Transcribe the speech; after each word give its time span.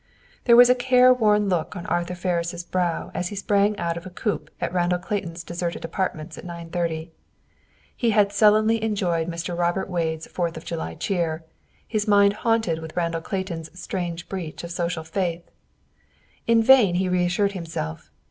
There 0.45 0.55
was 0.55 0.67
a 0.67 0.73
careworn 0.73 1.47
look 1.47 1.75
on 1.75 1.85
Arthur 1.85 2.15
Ferris' 2.15 2.63
brow 2.63 3.11
as 3.13 3.27
he 3.27 3.35
sprang 3.35 3.77
out 3.77 3.97
of 3.97 4.05
a 4.07 4.09
coupe 4.09 4.49
at 4.59 4.73
Randall 4.73 4.97
Clayton's 4.97 5.43
deserted 5.43 5.85
apartments 5.85 6.39
at 6.39 6.43
nine 6.43 6.71
thirty. 6.71 7.11
He 7.95 8.09
had 8.09 8.31
sullenly 8.33 8.81
enjoyed 8.83 9.27
Mr. 9.29 9.55
Robert 9.55 9.87
Wade's 9.91 10.25
Fourth 10.25 10.57
of 10.57 10.65
July 10.65 10.95
cheer, 10.95 11.45
his 11.87 12.07
mind 12.07 12.33
haunted 12.41 12.79
with 12.79 12.97
Randall 12.97 13.21
Clayton's 13.21 13.79
strange 13.79 14.27
breach 14.27 14.63
of 14.63 14.71
social 14.71 15.03
faith. 15.03 15.43
In 16.47 16.63
vain 16.63 16.95
he 16.95 17.07
reassured 17.07 17.51
himself. 17.51 18.09